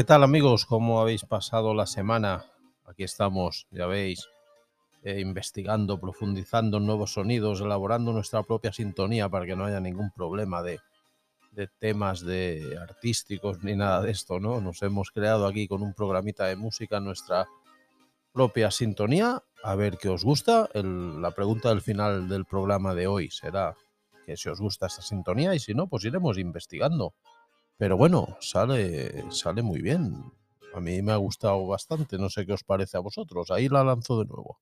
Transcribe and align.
¿Qué 0.00 0.04
tal 0.04 0.22
amigos? 0.24 0.64
¿Cómo 0.64 1.02
habéis 1.02 1.26
pasado 1.26 1.74
la 1.74 1.84
semana? 1.84 2.46
Aquí 2.86 3.04
estamos, 3.04 3.66
ya 3.70 3.84
veis, 3.84 4.30
eh, 5.02 5.20
investigando, 5.20 6.00
profundizando 6.00 6.80
nuevos 6.80 7.12
sonidos, 7.12 7.60
elaborando 7.60 8.10
nuestra 8.10 8.42
propia 8.42 8.72
sintonía 8.72 9.28
para 9.28 9.44
que 9.44 9.56
no 9.56 9.66
haya 9.66 9.78
ningún 9.78 10.10
problema 10.10 10.62
de, 10.62 10.80
de 11.52 11.68
temas 11.68 12.22
de 12.24 12.78
artísticos 12.80 13.62
ni 13.62 13.76
nada 13.76 14.00
de 14.00 14.12
esto, 14.12 14.40
¿no? 14.40 14.62
Nos 14.62 14.80
hemos 14.80 15.10
creado 15.10 15.46
aquí 15.46 15.68
con 15.68 15.82
un 15.82 15.92
programita 15.92 16.46
de 16.46 16.56
música 16.56 16.98
nuestra 16.98 17.46
propia 18.32 18.70
sintonía. 18.70 19.42
A 19.62 19.74
ver 19.74 19.98
qué 19.98 20.08
os 20.08 20.24
gusta. 20.24 20.70
El- 20.72 21.20
la 21.20 21.32
pregunta 21.32 21.68
del 21.68 21.82
final 21.82 22.26
del 22.26 22.46
programa 22.46 22.94
de 22.94 23.06
hoy 23.06 23.30
será 23.30 23.76
que 24.24 24.38
si 24.38 24.48
os 24.48 24.60
gusta 24.60 24.86
esta 24.86 25.02
sintonía 25.02 25.54
y 25.54 25.58
si 25.58 25.74
no, 25.74 25.88
pues 25.88 26.06
iremos 26.06 26.38
investigando. 26.38 27.12
Pero 27.80 27.96
bueno, 27.96 28.36
sale, 28.40 29.24
sale 29.30 29.62
muy 29.62 29.80
bien. 29.80 30.12
A 30.74 30.80
mí 30.80 31.00
me 31.00 31.12
ha 31.12 31.16
gustado 31.16 31.66
bastante. 31.66 32.18
No 32.18 32.28
sé 32.28 32.44
qué 32.44 32.52
os 32.52 32.62
parece 32.62 32.98
a 32.98 33.00
vosotros. 33.00 33.50
Ahí 33.50 33.70
la 33.70 33.82
lanzo 33.82 34.18
de 34.18 34.26
nuevo. 34.26 34.60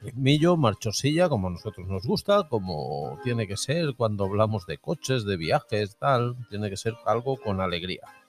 Ritmillo, 0.00 0.56
marchosilla, 0.56 1.28
como 1.28 1.48
a 1.48 1.50
nosotros 1.50 1.88
nos 1.88 2.06
gusta, 2.06 2.48
como 2.48 3.18
tiene 3.24 3.48
que 3.48 3.56
ser 3.56 3.96
cuando 3.96 4.26
hablamos 4.26 4.66
de 4.66 4.78
coches, 4.78 5.24
de 5.24 5.36
viajes, 5.36 5.96
tal, 5.96 6.36
tiene 6.50 6.70
que 6.70 6.76
ser 6.76 6.94
algo 7.04 7.36
con 7.36 7.60
alegría. 7.60 8.21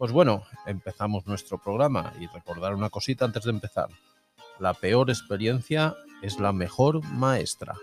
Pues 0.00 0.12
bueno, 0.12 0.44
empezamos 0.64 1.26
nuestro 1.26 1.58
programa 1.58 2.14
y 2.18 2.26
recordar 2.26 2.74
una 2.74 2.88
cosita 2.88 3.26
antes 3.26 3.44
de 3.44 3.50
empezar. 3.50 3.88
La 4.58 4.72
peor 4.72 5.10
experiencia 5.10 5.94
es 6.22 6.40
la 6.40 6.54
mejor 6.54 7.04
maestra. 7.04 7.74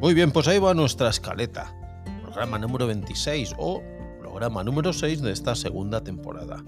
Muy 0.00 0.14
bien, 0.14 0.30
pues 0.30 0.46
ahí 0.46 0.60
va 0.60 0.72
nuestra 0.72 1.08
escaleta. 1.08 1.74
Programa 2.22 2.60
número 2.60 2.86
26 2.86 3.56
o 3.58 3.82
programa 4.20 4.62
número 4.62 4.92
6 4.92 5.20
de 5.20 5.32
esta 5.32 5.56
segunda 5.56 6.04
temporada. 6.04 6.62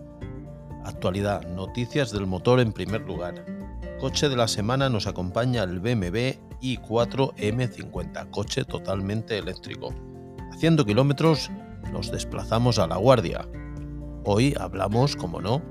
Actualidad, 0.84 1.46
noticias 1.46 2.10
del 2.10 2.26
motor 2.26 2.58
en 2.58 2.72
primer 2.72 3.02
lugar. 3.02 3.46
Coche 4.00 4.28
de 4.28 4.34
la 4.34 4.48
semana 4.48 4.88
nos 4.88 5.06
acompaña 5.06 5.62
el 5.62 5.78
BMW 5.78 6.53
i4 6.60 7.34
M50, 7.36 8.30
coche 8.30 8.64
totalmente 8.64 9.38
eléctrico. 9.38 9.94
Haciendo 10.52 10.84
kilómetros 10.84 11.50
nos 11.92 12.10
desplazamos 12.10 12.78
a 12.78 12.86
La 12.86 12.96
Guardia. 12.96 13.46
Hoy 14.24 14.54
hablamos, 14.58 15.16
como 15.16 15.40
no, 15.40 15.62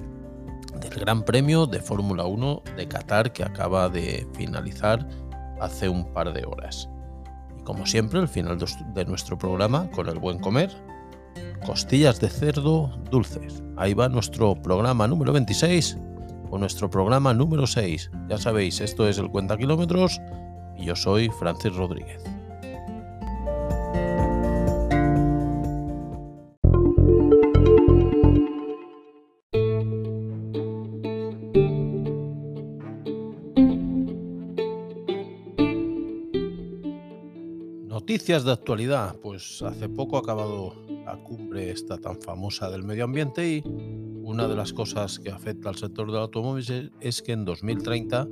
del 0.80 1.00
Gran 1.00 1.24
Premio 1.24 1.66
de 1.66 1.80
Fórmula 1.80 2.26
1 2.26 2.64
de 2.78 2.88
Qatar 2.88 3.32
que 3.34 3.44
acaba 3.44 3.90
de 3.90 4.28
finalizar 4.34 5.08
hace 5.62 5.90
un 5.90 6.12
par 6.14 6.34
de 6.34 6.46
horas. 6.46 6.90
Y 7.58 7.64
como 7.64 7.86
siempre, 7.86 8.20
el 8.20 8.28
final 8.28 8.58
de 8.94 9.06
nuestro 9.06 9.38
programa 9.38 9.90
con 9.92 10.10
el 10.10 10.20
buen 10.20 10.40
comer, 10.40 10.72
costillas 11.66 12.20
de 12.20 12.30
cerdo 12.30 12.90
dulces. 13.10 13.64
Ahí 13.78 13.94
va 13.94 14.10
nuestro 14.10 14.62
programa 14.62 15.08
número 15.08 15.34
26 15.34 15.98
o 16.50 16.58
nuestro 16.58 16.90
programa 16.90 17.34
número 17.34 17.66
6. 17.66 18.12
Ya 18.30 18.38
sabéis, 18.38 18.82
esto 18.82 19.08
es 19.08 19.18
el 19.18 19.30
Cuenta 19.30 19.58
Kilómetros 19.58 20.20
yo 20.84 20.96
soy 20.96 21.30
Francis 21.40 21.76
Rodríguez. 21.76 22.22
Noticias 37.88 38.44
de 38.44 38.52
actualidad. 38.52 39.16
Pues 39.22 39.62
hace 39.62 39.88
poco 39.90 40.18
ha 40.18 40.22
acabado 40.22 40.74
la 41.06 41.16
cumbre 41.18 41.72
esta 41.72 41.98
tan 41.98 42.20
famosa 42.22 42.70
del 42.70 42.84
medio 42.84 43.04
ambiente 43.04 43.48
y 43.48 43.64
una 44.24 44.48
de 44.48 44.56
las 44.56 44.74
cosas 44.74 45.20
que 45.20 45.30
afecta 45.32 45.70
al 45.70 45.76
sector 45.76 46.08
del 46.12 46.22
automóvil 46.22 46.92
es- 47.02 47.22
que 47.22 47.34
en 47.34 47.46
2030 47.46 48.28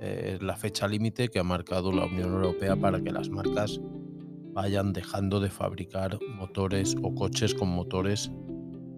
eh, 0.00 0.38
la 0.40 0.56
fecha 0.56 0.88
límite 0.88 1.28
que 1.28 1.38
ha 1.38 1.44
marcado 1.44 1.92
la 1.92 2.06
Unión 2.06 2.32
Europea 2.32 2.76
para 2.76 3.00
que 3.02 3.12
las 3.12 3.28
marcas 3.28 3.80
vayan 4.52 4.92
dejando 4.92 5.40
de 5.40 5.50
fabricar 5.50 6.18
motores 6.36 6.96
o 7.02 7.14
coches 7.14 7.54
con 7.54 7.68
motores 7.68 8.30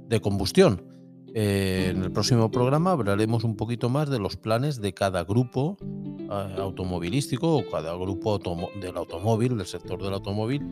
de 0.09 0.21
combustión. 0.21 0.85
Eh, 1.35 1.89
en 1.91 2.03
el 2.03 2.13
próximo 2.13 2.51
programa 2.51 2.93
hablaremos 2.93 3.43
un 3.45 3.57
poquito 3.57 3.89
más 3.89 4.11
de 4.11 4.19
los 4.19 4.37
planes 4.37 4.81
de 4.81 4.93
cada 4.93 5.25
grupo 5.25 5.77
eh, 5.81 6.55
automovilístico 6.59 7.57
o 7.57 7.71
cada 7.71 7.95
grupo 7.95 8.39
del 8.81 8.97
automóvil, 8.97 9.57
del 9.57 9.67
sector 9.67 10.03
del 10.03 10.13
automóvil, 10.15 10.63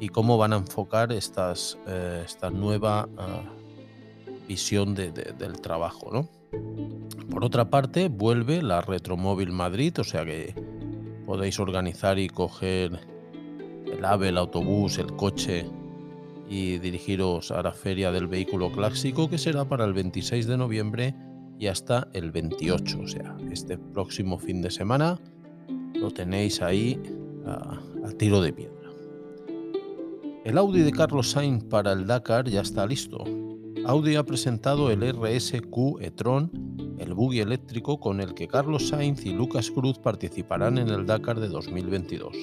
y 0.00 0.08
cómo 0.08 0.36
van 0.36 0.52
a 0.52 0.56
enfocar 0.56 1.12
estas, 1.12 1.78
esta 2.24 2.50
nueva 2.50 3.08
ah, 3.16 3.42
visión 4.48 4.94
de- 4.94 5.12
de- 5.12 5.32
del 5.32 5.60
trabajo. 5.60 6.10
¿no? 6.12 6.28
Por 7.30 7.44
otra 7.44 7.70
parte, 7.70 8.08
vuelve 8.08 8.62
la 8.62 8.80
Retromóvil 8.80 9.50
Madrid, 9.50 9.92
o 9.98 10.04
sea 10.04 10.24
que 10.24 10.54
podéis 11.26 11.58
organizar 11.58 12.18
y 12.18 12.28
coger 12.28 13.00
el 13.90 14.04
AVE, 14.04 14.28
el 14.28 14.38
autobús, 14.38 14.98
el 14.98 15.14
coche 15.16 15.66
y 16.48 16.78
dirigiros 16.78 17.50
a 17.50 17.62
la 17.62 17.72
feria 17.72 18.12
del 18.12 18.28
vehículo 18.28 18.70
clásico 18.70 19.28
que 19.28 19.38
será 19.38 19.64
para 19.64 19.84
el 19.84 19.94
26 19.94 20.46
de 20.46 20.56
noviembre 20.56 21.14
y 21.58 21.68
hasta 21.68 22.08
el 22.12 22.30
28, 22.30 23.00
o 23.00 23.06
sea, 23.08 23.36
este 23.50 23.78
próximo 23.78 24.38
fin 24.38 24.60
de 24.60 24.70
semana 24.70 25.18
lo 25.94 26.10
tenéis 26.10 26.60
ahí 26.60 27.00
a, 27.46 27.80
a 28.04 28.12
tiro 28.18 28.40
de 28.40 28.52
piedra. 28.52 28.90
El 30.44 30.58
Audi 30.58 30.82
de 30.82 30.92
Carlos 30.92 31.30
Sainz 31.30 31.64
para 31.64 31.92
el 31.92 32.06
Dakar 32.06 32.48
ya 32.48 32.60
está 32.60 32.86
listo. 32.86 33.24
Audi 33.86 34.16
ha 34.16 34.24
presentado 34.24 34.90
el 34.90 35.02
RSQ 35.02 36.00
e-tron, 36.00 36.50
el 36.98 37.12
buggy 37.12 37.40
eléctrico 37.40 38.00
con 38.00 38.22
el 38.22 38.32
que 38.32 38.48
Carlos 38.48 38.88
Sainz 38.88 39.26
y 39.26 39.34
Lucas 39.34 39.70
Cruz 39.70 39.98
participarán 39.98 40.78
en 40.78 40.88
el 40.88 41.04
Dakar 41.04 41.38
de 41.38 41.48
2022. 41.48 42.34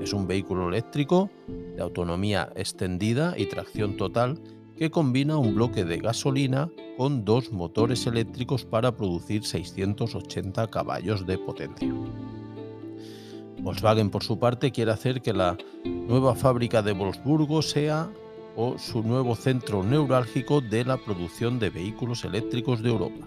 Es 0.00 0.14
un 0.14 0.26
vehículo 0.26 0.70
eléctrico 0.70 1.28
de 1.76 1.82
autonomía 1.82 2.50
extendida 2.56 3.34
y 3.36 3.46
tracción 3.46 3.98
total 3.98 4.40
que 4.74 4.90
combina 4.90 5.36
un 5.36 5.54
bloque 5.54 5.84
de 5.84 5.98
gasolina 5.98 6.70
con 6.96 7.26
dos 7.26 7.52
motores 7.52 8.06
eléctricos 8.06 8.64
para 8.64 8.96
producir 8.96 9.44
680 9.44 10.68
caballos 10.68 11.26
de 11.26 11.36
potencia. 11.36 11.94
Volkswagen, 13.60 14.08
por 14.08 14.24
su 14.24 14.38
parte, 14.38 14.72
quiere 14.72 14.90
hacer 14.90 15.20
que 15.20 15.34
la 15.34 15.58
nueva 15.84 16.34
fábrica 16.34 16.80
de 16.80 16.92
Wolfsburgo 16.92 17.60
sea 17.60 18.10
o 18.56 18.78
su 18.78 19.02
nuevo 19.02 19.34
centro 19.34 19.82
neurálgico 19.82 20.60
de 20.60 20.84
la 20.84 20.96
producción 20.96 21.58
de 21.58 21.70
vehículos 21.70 22.24
eléctricos 22.24 22.82
de 22.82 22.90
Europa. 22.90 23.26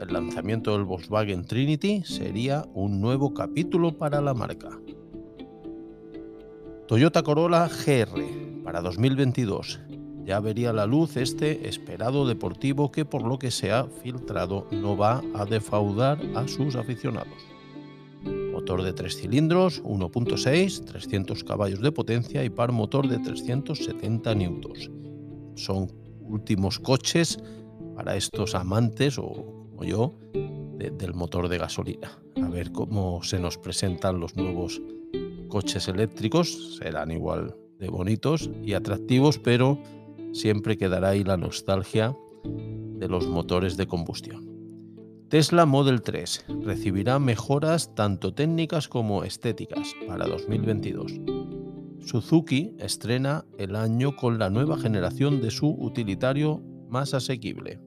El 0.00 0.12
lanzamiento 0.12 0.72
del 0.72 0.84
Volkswagen 0.84 1.44
Trinity 1.44 2.02
sería 2.04 2.64
un 2.72 3.00
nuevo 3.00 3.34
capítulo 3.34 3.98
para 3.98 4.20
la 4.20 4.32
marca. 4.32 4.70
Toyota 6.88 7.22
Corolla 7.22 7.68
GR 7.68 8.62
para 8.64 8.80
2022. 8.80 9.80
Ya 10.24 10.40
vería 10.40 10.72
la 10.72 10.86
luz 10.86 11.16
este 11.16 11.68
esperado 11.68 12.26
deportivo 12.26 12.90
que 12.90 13.04
por 13.04 13.22
lo 13.22 13.38
que 13.38 13.50
se 13.50 13.72
ha 13.72 13.84
filtrado 13.84 14.66
no 14.70 14.96
va 14.96 15.22
a 15.34 15.44
defraudar 15.44 16.18
a 16.34 16.48
sus 16.48 16.76
aficionados. 16.76 17.59
Motor 18.60 18.82
de 18.82 18.92
3 18.92 19.16
cilindros, 19.16 19.82
1.6, 19.84 20.84
300 20.84 21.44
caballos 21.44 21.80
de 21.80 21.92
potencia 21.92 22.44
y 22.44 22.50
par 22.50 22.72
motor 22.72 23.08
de 23.08 23.18
370 23.18 24.34
newtons. 24.34 24.90
Son 25.54 25.90
últimos 26.20 26.78
coches 26.78 27.38
para 27.96 28.16
estos 28.16 28.54
amantes 28.54 29.18
o 29.18 29.78
yo 29.82 30.12
de- 30.76 30.90
del 30.90 31.14
motor 31.14 31.48
de 31.48 31.56
gasolina. 31.56 32.10
A 32.36 32.50
ver 32.50 32.70
cómo 32.70 33.22
se 33.22 33.38
nos 33.40 33.56
presentan 33.56 34.20
los 34.20 34.36
nuevos 34.36 34.78
coches 35.48 35.88
eléctricos. 35.88 36.76
Serán 36.76 37.10
igual 37.12 37.56
de 37.78 37.88
bonitos 37.88 38.50
y 38.62 38.74
atractivos, 38.74 39.38
pero 39.38 39.78
siempre 40.34 40.76
quedará 40.76 41.08
ahí 41.08 41.24
la 41.24 41.38
nostalgia 41.38 42.14
de 42.44 43.08
los 43.08 43.26
motores 43.26 43.78
de 43.78 43.86
combustión. 43.86 44.49
Tesla 45.30 45.64
Model 45.64 46.02
3 46.02 46.46
recibirá 46.64 47.20
mejoras 47.20 47.94
tanto 47.94 48.34
técnicas 48.34 48.88
como 48.88 49.22
estéticas 49.22 49.94
para 50.08 50.26
2022. 50.26 51.20
Suzuki 52.04 52.74
estrena 52.80 53.44
el 53.56 53.76
año 53.76 54.16
con 54.16 54.40
la 54.40 54.50
nueva 54.50 54.76
generación 54.76 55.40
de 55.40 55.52
su 55.52 55.68
utilitario 55.68 56.60
más 56.88 57.14
asequible. 57.14 57.78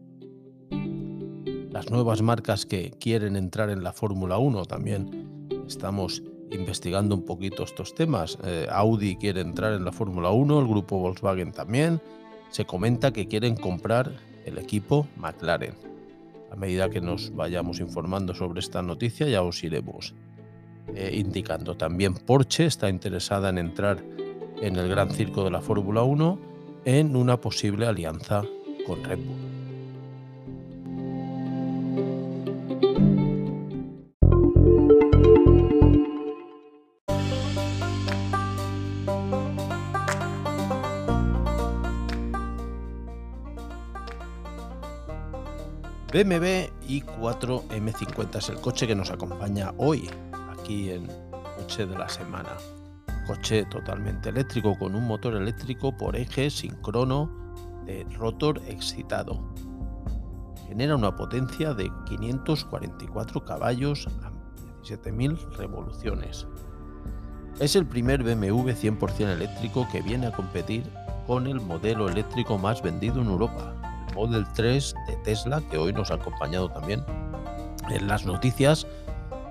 Las 1.69 1.91
nuevas 1.91 2.21
marcas 2.21 2.65
que 2.65 2.91
quieren 2.91 3.35
entrar 3.35 3.69
en 3.69 3.83
la 3.83 3.91
Fórmula 3.91 4.37
1 4.37 4.63
también 4.63 5.49
estamos 5.67 6.23
investigando 6.49 7.13
un 7.13 7.25
poquito 7.25 7.63
estos 7.63 7.93
temas. 7.93 8.37
Eh, 8.45 8.67
Audi 8.71 9.17
quiere 9.17 9.41
entrar 9.41 9.73
en 9.73 9.83
la 9.83 9.91
Fórmula 9.91 10.31
1, 10.31 10.61
el 10.61 10.67
grupo 10.69 10.97
Volkswagen 10.97 11.51
también. 11.51 11.99
Se 12.51 12.63
comenta 12.63 13.11
que 13.11 13.27
quieren 13.27 13.57
comprar 13.57 14.13
el 14.45 14.57
equipo 14.59 15.07
McLaren. 15.17 15.92
A 16.53 16.55
medida 16.55 16.87
que 16.91 17.01
nos 17.01 17.33
vayamos 17.33 17.79
informando 17.79 18.35
sobre 18.35 18.59
esta 18.59 18.83
noticia 18.83 19.27
ya 19.27 19.41
os 19.41 19.63
iremos 19.63 20.13
eh, 20.93 21.09
indicando. 21.17 21.75
También 21.75 22.13
Porsche 22.13 22.67
está 22.67 22.89
interesada 22.89 23.49
en 23.49 23.57
entrar 23.57 24.03
en 24.61 24.75
el 24.75 24.87
gran 24.87 25.09
circo 25.09 25.43
de 25.43 25.49
la 25.49 25.61
Fórmula 25.61 26.03
1 26.03 26.39
en 26.85 27.15
una 27.15 27.41
posible 27.41 27.87
alianza 27.87 28.43
con 28.85 29.03
Red 29.03 29.17
Bull. 29.17 29.52
BMW 46.23 46.69
i4 46.87 47.67
M50 47.67 48.37
es 48.37 48.47
el 48.47 48.55
coche 48.61 48.87
que 48.87 48.95
nos 48.95 49.11
acompaña 49.11 49.73
hoy 49.77 50.09
aquí 50.53 50.89
en 50.89 51.05
Coche 51.57 51.85
de 51.85 51.97
la 51.97 52.07
Semana. 52.07 52.51
Coche 53.27 53.65
totalmente 53.65 54.29
eléctrico 54.29 54.77
con 54.79 54.95
un 54.95 55.05
motor 55.05 55.35
eléctrico 55.35 55.91
por 55.97 56.15
eje 56.15 56.49
sincrono 56.49 57.29
de 57.85 58.05
rotor 58.17 58.61
excitado. 58.67 59.53
Genera 60.65 60.95
una 60.95 61.13
potencia 61.13 61.73
de 61.73 61.91
544 62.05 63.43
caballos 63.43 64.07
a 64.23 64.31
17.000 64.81 65.57
revoluciones. 65.57 66.47
Es 67.59 67.75
el 67.75 67.85
primer 67.85 68.23
BMW 68.23 68.69
100% 68.69 69.33
eléctrico 69.33 69.85
que 69.91 70.01
viene 70.01 70.27
a 70.27 70.31
competir 70.31 70.89
con 71.27 71.47
el 71.47 71.59
modelo 71.59 72.07
eléctrico 72.07 72.57
más 72.57 72.81
vendido 72.81 73.21
en 73.21 73.27
Europa, 73.27 73.75
Model 74.13 74.45
3 74.53 74.95
de 75.07 75.15
Tesla, 75.17 75.61
que 75.69 75.77
hoy 75.77 75.93
nos 75.93 76.11
ha 76.11 76.15
acompañado 76.15 76.69
también 76.69 77.03
en 77.89 78.07
las 78.07 78.25
noticias 78.25 78.87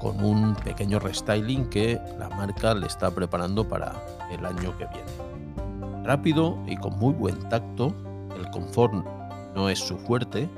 con 0.01 0.23
un 0.25 0.55
pequeño 0.57 0.99
restyling 0.99 1.69
que 1.71 2.01
la 2.19 2.29
marca 2.31 2.75
le 2.75 2.87
está 2.87 3.11
preparando 3.11 3.69
para 3.69 3.93
el 4.31 4.45
año 4.45 4.77
que 4.77 4.87
viene. 4.87 6.05
Rápido 6.05 6.59
y 6.67 6.77
con 6.77 6.99
muy 6.99 7.15
buen 7.15 7.39
tacto, 7.49 7.95
el 8.37 8.51
confort 8.51 8.93
no 9.55 9.69
es 9.69 9.79
su 9.79 9.97
fuerte, 9.99 10.49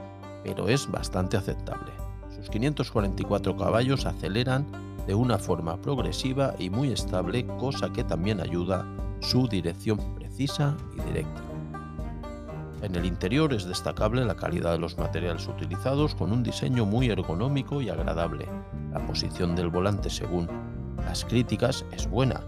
pero 0.43 0.69
es 0.69 0.91
bastante 0.91 1.37
aceptable. 1.37 1.93
Sus 2.35 2.49
544 2.49 3.57
caballos 3.57 4.07
aceleran 4.07 4.67
de 5.07 5.15
una 5.15 5.39
forma 5.39 5.77
progresiva 5.81 6.55
y 6.59 6.71
muy 6.71 6.91
estable, 6.91 7.47
cosa 7.59 7.93
que 7.93 8.05
también 8.05 8.41
ayuda 8.41 8.87
su 9.21 9.47
dirección 9.47 9.99
precisa 10.15 10.75
y 10.97 11.03
directa. 11.03 11.54
En 12.85 12.95
el 12.97 13.07
interior 13.07 13.55
es 13.55 13.65
destacable 13.65 14.27
la 14.27 14.37
calidad 14.37 14.73
de 14.73 14.79
los 14.79 14.99
materiales 14.99 15.49
utilizados 15.49 16.15
con 16.15 16.33
un 16.33 16.43
diseño 16.43 16.85
muy 16.85 17.09
ergonómico 17.09 17.81
y 17.81 17.89
agradable. 17.89 18.47
La 18.93 19.07
posición 19.07 19.57
del 19.57 19.71
volante 19.71 20.11
según 20.11 20.51
las 20.99 21.25
críticas 21.25 21.87
es 21.93 22.07
buena, 22.07 22.43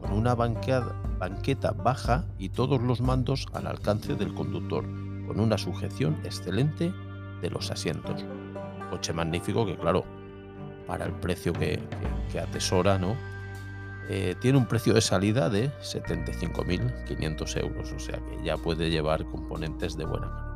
con 0.00 0.12
una 0.12 0.36
banqueta 0.36 1.72
baja 1.72 2.24
y 2.38 2.50
todos 2.50 2.80
los 2.80 3.00
mandos 3.00 3.48
al 3.52 3.66
alcance 3.66 4.14
del 4.14 4.32
conductor, 4.32 4.84
con 5.26 5.40
una 5.40 5.58
sujeción 5.58 6.20
excelente 6.22 6.92
de 7.42 7.50
los 7.50 7.72
asientos. 7.72 8.24
Coche 8.90 9.12
magnífico 9.12 9.66
que 9.66 9.76
claro, 9.76 10.04
para 10.86 11.04
el 11.04 11.14
precio 11.14 11.52
que, 11.52 11.80
que 12.30 12.38
atesora, 12.38 12.96
¿no? 12.96 13.16
Eh, 14.08 14.34
tiene 14.40 14.58
un 14.58 14.66
precio 14.66 14.92
de 14.94 15.00
salida 15.00 15.48
de 15.48 15.70
75.500 15.80 17.60
euros, 17.60 17.92
o 17.92 17.98
sea 17.98 18.18
que 18.18 18.42
ya 18.42 18.56
puede 18.56 18.90
llevar 18.90 19.24
componentes 19.26 19.96
de 19.96 20.04
buena 20.04 20.28
calidad. 20.28 20.50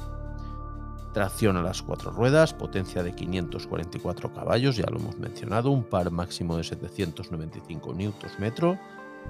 Tracción 1.13 1.57
a 1.57 1.63
las 1.63 1.81
cuatro 1.81 2.11
ruedas, 2.11 2.53
potencia 2.53 3.05
de 3.05 3.15
544 3.15 4.35
caballos, 4.35 4.77
ya 4.77 4.87
lo 4.91 4.99
hemos 4.99 5.17
mencionado, 5.17 5.71
un 5.71 5.85
par 5.85 6.11
máximo 6.11 6.57
de 6.57 6.65
795 6.65 7.95
Nm, 7.95 8.79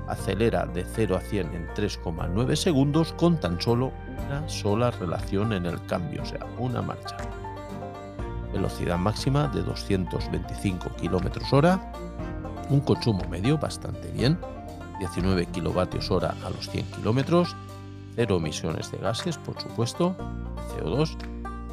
acelera 0.09 0.65
de 0.65 0.85
0 0.85 1.17
a 1.17 1.21
100 1.21 1.55
en 1.55 1.69
3,9 1.75 2.57
segundos 2.57 3.13
con 3.13 3.39
tan 3.39 3.61
solo 3.61 3.93
una 4.27 4.49
sola 4.49 4.91
relación 4.93 5.53
en 5.53 5.67
el 5.67 5.85
cambio, 5.85 6.23
o 6.23 6.27
sea, 6.27 6.47
una 6.59 6.81
marcha. 6.81 7.19
Velocidad 8.53 8.97
máxima 8.97 9.49
de 9.49 9.63
225 9.63 10.91
km 10.97 11.53
hora 11.53 11.93
un 12.71 12.81
consumo 12.81 13.25
medio 13.29 13.59
bastante 13.59 14.11
bien, 14.13 14.39
19 14.99 15.47
kilovatios 15.47 16.11
hora 16.11 16.35
a 16.45 16.51
los 16.51 16.69
100 16.71 16.87
kilómetros, 16.93 17.57
cero 18.15 18.37
emisiones 18.37 18.91
de 18.93 18.99
gases, 18.99 19.39
por 19.39 19.61
supuesto, 19.61 20.17
CO2 20.71 21.17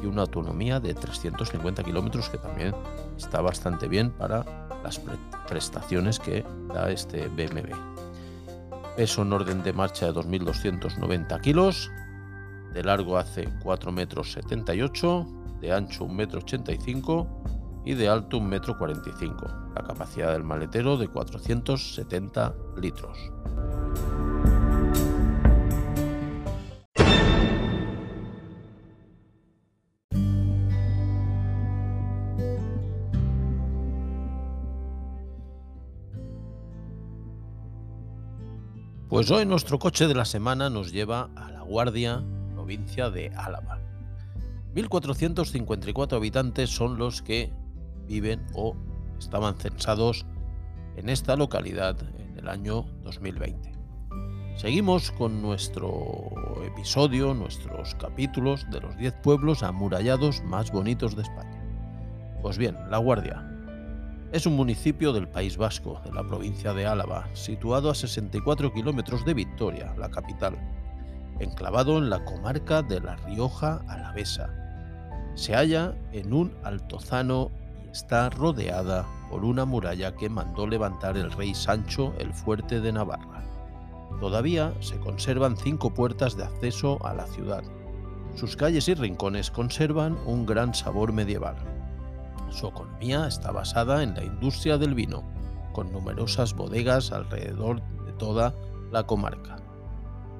y 0.02 0.06
una 0.06 0.22
autonomía 0.22 0.80
de 0.80 0.94
350 0.94 1.84
kilómetros 1.84 2.28
que 2.28 2.38
también 2.38 2.74
está 3.16 3.40
bastante 3.40 3.88
bien 3.88 4.10
para 4.10 4.44
las 4.82 5.00
prestaciones 5.48 6.18
que 6.18 6.44
da 6.74 6.90
este 6.90 7.28
BMW. 7.28 7.74
Peso 8.96 9.22
en 9.22 9.32
orden 9.32 9.62
de 9.62 9.72
marcha 9.72 10.06
de 10.06 10.12
2.290 10.12 11.40
kilos, 11.40 11.90
de 12.74 12.82
largo 12.82 13.16
hace 13.16 13.48
4 13.62 13.92
metros 13.92 14.32
78, 14.32 15.26
de 15.60 15.72
ancho 15.72 16.04
1 16.04 16.14
metro 16.14 16.40
85 16.40 17.61
y 17.84 17.94
de 17.94 18.08
alto 18.08 18.38
1,45 18.38 19.22
m, 19.22 19.72
la 19.74 19.82
capacidad 19.82 20.32
del 20.32 20.44
maletero 20.44 20.96
de 20.96 21.08
470 21.08 22.54
litros. 22.80 23.18
Pues 39.12 39.30
hoy 39.30 39.44
nuestro 39.44 39.78
coche 39.78 40.08
de 40.08 40.14
la 40.14 40.24
semana 40.24 40.70
nos 40.70 40.90
lleva 40.90 41.28
a 41.36 41.50
La 41.50 41.60
Guardia, 41.60 42.24
provincia 42.54 43.10
de 43.10 43.28
Álava. 43.36 43.78
1.454 44.74 46.16
habitantes 46.16 46.70
son 46.70 46.96
los 46.96 47.20
que 47.20 47.52
viven 48.06 48.44
o 48.54 48.76
estaban 49.18 49.56
censados 49.56 50.26
en 50.96 51.08
esta 51.08 51.36
localidad 51.36 51.96
en 52.18 52.38
el 52.38 52.48
año 52.48 52.84
2020. 53.02 53.72
Seguimos 54.56 55.10
con 55.12 55.40
nuestro 55.40 56.30
episodio, 56.64 57.34
nuestros 57.34 57.94
capítulos 57.94 58.66
de 58.70 58.80
los 58.80 58.96
10 58.96 59.14
pueblos 59.22 59.62
amurallados 59.62 60.42
más 60.42 60.70
bonitos 60.70 61.16
de 61.16 61.22
España. 61.22 61.58
Pues 62.42 62.58
bien, 62.58 62.76
La 62.90 62.98
Guardia 62.98 63.48
es 64.32 64.46
un 64.46 64.56
municipio 64.56 65.12
del 65.12 65.28
País 65.28 65.58
Vasco, 65.58 66.00
de 66.04 66.12
la 66.12 66.26
provincia 66.26 66.72
de 66.72 66.86
Álava, 66.86 67.28
situado 67.34 67.90
a 67.90 67.94
64 67.94 68.72
kilómetros 68.72 69.26
de 69.26 69.34
Victoria, 69.34 69.94
la 69.98 70.10
capital, 70.10 70.56
enclavado 71.38 71.98
en 71.98 72.08
la 72.08 72.24
comarca 72.24 72.80
de 72.80 73.00
La 73.00 73.16
Rioja 73.16 73.82
Alavesa. 73.88 74.48
Se 75.34 75.54
halla 75.54 75.94
en 76.12 76.32
un 76.32 76.54
altozano 76.64 77.50
está 77.92 78.30
rodeada 78.30 79.06
por 79.30 79.44
una 79.44 79.64
muralla 79.64 80.16
que 80.16 80.30
mandó 80.30 80.66
levantar 80.66 81.16
el 81.16 81.30
rey 81.30 81.54
Sancho 81.54 82.14
el 82.18 82.32
fuerte 82.32 82.80
de 82.80 82.92
Navarra. 82.92 83.44
Todavía 84.18 84.72
se 84.80 84.98
conservan 84.98 85.56
cinco 85.56 85.92
puertas 85.92 86.36
de 86.36 86.44
acceso 86.44 87.04
a 87.04 87.12
la 87.14 87.26
ciudad. 87.26 87.62
Sus 88.34 88.56
calles 88.56 88.88
y 88.88 88.94
rincones 88.94 89.50
conservan 89.50 90.16
un 90.26 90.46
gran 90.46 90.74
sabor 90.74 91.12
medieval. 91.12 91.56
Su 92.50 92.68
economía 92.68 93.26
está 93.26 93.52
basada 93.52 94.02
en 94.02 94.14
la 94.14 94.24
industria 94.24 94.78
del 94.78 94.94
vino, 94.94 95.22
con 95.72 95.92
numerosas 95.92 96.54
bodegas 96.54 97.12
alrededor 97.12 97.82
de 98.04 98.12
toda 98.12 98.54
la 98.90 99.04
comarca. 99.04 99.56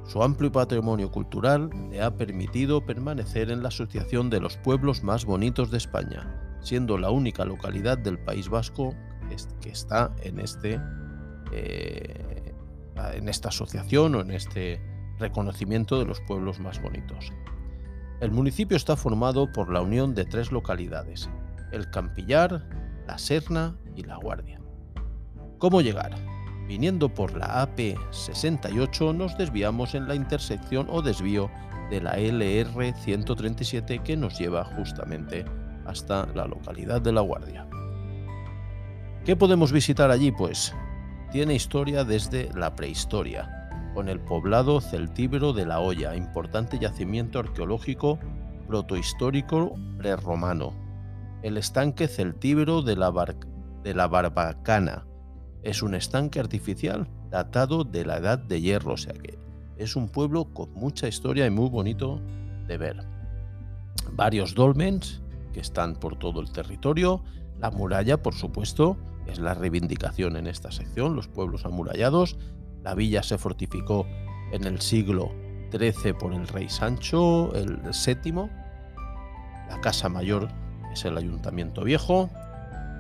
Su 0.07 0.23
amplio 0.23 0.51
patrimonio 0.51 1.11
cultural 1.11 1.71
le 1.91 2.03
ha 2.03 2.17
permitido 2.17 2.85
permanecer 2.85 3.51
en 3.51 3.63
la 3.63 3.69
Asociación 3.69 4.31
de 4.31 4.41
los 4.41 4.57
Pueblos 4.57 5.03
Más 5.03 5.25
Bonitos 5.25 5.71
de 5.71 5.79
España, 5.79 6.42
siendo 6.63 6.97
la 6.99 7.11
única 7.11 7.45
localidad 7.45 7.99
del 7.99 8.19
País 8.19 8.49
Vasco 8.49 8.95
que 9.61 9.71
está 9.71 10.15
en, 10.23 10.41
este, 10.41 10.81
eh, 11.53 12.55
en 13.15 13.29
esta 13.29 13.49
asociación 13.49 14.15
o 14.15 14.21
en 14.21 14.31
este 14.31 14.81
reconocimiento 15.19 15.99
de 15.99 16.05
los 16.05 16.21
pueblos 16.21 16.61
más 16.61 16.81
bonitos. 16.83 17.33
El 18.21 18.31
municipio 18.31 18.77
está 18.77 18.97
formado 18.97 19.51
por 19.53 19.73
la 19.73 19.81
unión 19.81 20.15
de 20.15 20.25
tres 20.25 20.53
localidades, 20.53 21.29
el 21.73 21.91
Campillar, 21.91 22.69
la 23.07 23.19
Serna 23.19 23.77
y 23.97 24.05
la 24.05 24.17
Guardia. 24.17 24.61
¿Cómo 25.59 25.81
llegar? 25.81 26.15
Viniendo 26.69 27.09
por 27.09 27.37
la 27.37 27.67
AP68 27.67 29.15
nos 29.15 29.37
desviamos 29.37 29.95
en 29.95 30.07
la 30.07 30.15
intersección 30.15 30.87
o 30.89 31.03
desvío 31.03 31.51
de 31.91 32.01
la 32.01 32.13
LR 32.13 32.95
137 32.95 34.01
que 34.05 34.17
nos 34.17 34.39
lleva 34.39 34.65
justamente 34.65 35.45
hasta 35.87 36.27
la 36.35 36.47
localidad 36.47 37.01
de 37.01 37.13
La 37.13 37.21
Guardia. 37.21 37.67
¿Qué 39.25 39.37
podemos 39.37 39.71
visitar 39.73 40.11
allí? 40.11 40.33
Pues 40.33 40.75
tiene 41.31 41.55
historia 41.55 42.05
desde 42.05 42.53
la 42.55 42.75
prehistoria, 42.75 43.71
con 43.95 44.09
el 44.09 44.21
poblado 44.21 44.81
celtíbero 44.81 45.53
de 45.53 45.65
La 45.65 45.81
Hoya, 45.81 46.17
importante 46.17 46.79
yacimiento 46.79 47.39
arqueológico 47.39 48.19
protohistórico 48.67 49.75
prerromano. 49.99 50.75
El 51.43 51.57
estanque 51.57 52.09
celtíbero 52.09 52.83
de 52.83 52.97
la, 52.97 53.11
Barbacana 54.09 55.07
es 55.63 55.83
un 55.83 55.95
estanque 55.95 56.41
artificial 56.41 57.09
datado 57.31 57.85
de 57.85 58.05
la 58.05 58.19
Edad 58.19 58.39
de 58.39 58.61
Hierro, 58.61 58.95
o 58.95 58.97
sea 58.97 59.15
que 59.15 59.39
es 59.77 59.97
un 59.97 60.09
pueblo 60.09 60.53
con 60.53 60.73
mucha 60.75 61.09
historia 61.09 61.47
y 61.47 61.51
muy 61.51 61.69
bonito 61.69 62.21
de 62.67 62.77
ver. 62.77 63.07
Varios 64.13 64.55
dolmens 64.55 65.22
que 65.53 65.61
están 65.61 65.95
por 65.95 66.17
todo 66.19 66.41
el 66.41 66.51
territorio, 66.51 67.23
la 67.59 67.71
muralla, 67.71 68.23
por 68.23 68.35
supuesto, 68.35 68.97
es 69.27 69.39
la 69.39 69.55
reivindicación 69.55 70.37
en 70.37 70.47
esta 70.47 70.73
sección, 70.73 71.15
los 71.15 71.29
pueblos 71.29 71.65
amurallados. 71.65 72.37
La 72.83 72.95
villa 72.95 73.23
se 73.23 73.39
fortificó 73.39 74.07
en 74.53 74.65
el 74.65 74.81
siglo 74.81 75.33
XIII 75.71 76.15
por 76.15 76.33
el 76.35 76.49
rey 76.49 76.69
Sancho 76.69 77.55
el 77.55 77.79
VII. 77.83 78.51
La 79.69 79.81
casa 79.81 80.09
mayor 80.09 80.49
es 80.93 81.05
el 81.05 81.17
ayuntamiento 81.17 81.85
viejo. 81.85 82.29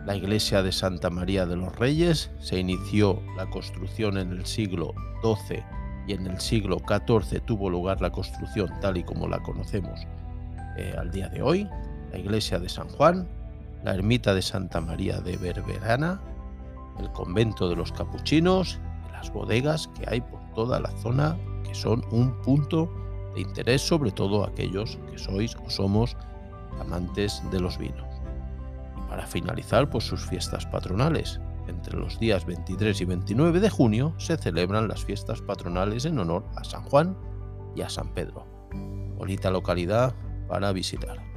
La 0.06 0.16
iglesia 0.16 0.62
de 0.62 0.72
Santa 0.72 1.10
María 1.10 1.46
de 1.46 1.56
los 1.56 1.76
Reyes 1.76 2.30
se 2.40 2.58
inició 2.58 3.20
la 3.36 3.50
construcción 3.50 4.16
en 4.16 4.32
el 4.32 4.46
siglo 4.46 4.94
XII 5.22 5.62
y 6.06 6.14
en 6.14 6.26
el 6.26 6.40
siglo 6.40 6.78
XIV 6.78 7.40
tuvo 7.42 7.70
lugar 7.70 8.00
la 8.00 8.10
construcción 8.10 8.70
tal 8.80 8.96
y 8.96 9.04
como 9.04 9.28
la 9.28 9.40
conocemos 9.40 10.00
eh, 10.76 10.94
al 10.98 11.10
día 11.10 11.28
de 11.28 11.42
hoy. 11.42 11.68
La 12.12 12.18
iglesia 12.18 12.58
de 12.58 12.68
San 12.68 12.88
Juan, 12.88 13.26
la 13.84 13.94
ermita 13.94 14.34
de 14.34 14.42
Santa 14.42 14.80
María 14.80 15.20
de 15.20 15.36
Berberana, 15.38 16.20
el 16.98 17.10
convento 17.12 17.68
de 17.68 17.76
los 17.76 17.90
capuchinos 17.90 18.78
y 19.08 19.12
las 19.12 19.32
bodegas 19.32 19.88
que 19.88 20.04
hay 20.06 20.20
por 20.20 20.40
toda 20.54 20.78
la 20.78 20.90
zona 20.98 21.36
que 21.64 21.74
son 21.74 22.04
un 22.10 22.32
punto 22.42 22.90
de 23.34 23.40
interés 23.40 23.80
sobre 23.80 24.10
todo 24.10 24.44
aquellos 24.44 24.98
que 25.10 25.18
sois 25.18 25.56
o 25.56 25.70
somos 25.70 26.16
amantes 26.78 27.42
de 27.50 27.60
los 27.60 27.78
vinos. 27.78 28.06
Y 28.98 29.08
para 29.08 29.26
finalizar, 29.26 29.88
pues 29.88 30.04
sus 30.04 30.26
fiestas 30.26 30.66
patronales. 30.66 31.40
Entre 31.68 31.96
los 31.96 32.18
días 32.18 32.44
23 32.44 33.00
y 33.00 33.04
29 33.04 33.60
de 33.60 33.70
junio 33.70 34.14
se 34.18 34.36
celebran 34.36 34.88
las 34.88 35.04
fiestas 35.04 35.40
patronales 35.40 36.04
en 36.04 36.18
honor 36.18 36.44
a 36.56 36.64
San 36.64 36.82
Juan 36.82 37.16
y 37.74 37.82
a 37.82 37.88
San 37.88 38.12
Pedro. 38.12 38.46
Bonita 39.16 39.50
localidad 39.50 40.14
para 40.48 40.72
visitar. 40.72 41.31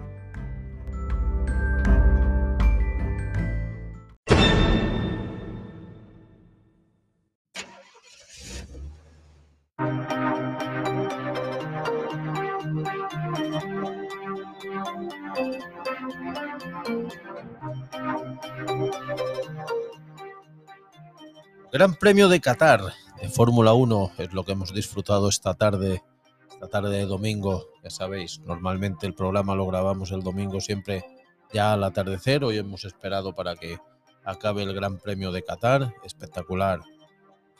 Gran 21.75 21.93
Premio 21.93 22.29
de 22.29 22.39
Qatar 22.39 22.93
de 23.21 23.27
Fórmula 23.27 23.73
1 23.73 24.11
es 24.19 24.31
lo 24.31 24.45
que 24.45 24.53
hemos 24.53 24.73
disfrutado 24.73 25.27
esta 25.27 25.55
tarde, 25.55 26.01
esta 26.49 26.69
tarde 26.69 26.99
de 26.99 27.05
domingo. 27.05 27.65
Ya 27.83 27.89
sabéis, 27.89 28.39
normalmente 28.39 29.05
el 29.05 29.13
programa 29.13 29.55
lo 29.55 29.67
grabamos 29.67 30.13
el 30.13 30.23
domingo 30.23 30.61
siempre 30.61 31.03
ya 31.51 31.73
al 31.73 31.83
atardecer. 31.83 32.45
Hoy 32.45 32.59
hemos 32.59 32.85
esperado 32.85 33.35
para 33.35 33.57
que 33.57 33.77
acabe 34.23 34.63
el 34.63 34.73
Gran 34.73 34.99
Premio 34.99 35.33
de 35.33 35.43
Qatar. 35.43 35.93
Espectacular. 36.05 36.79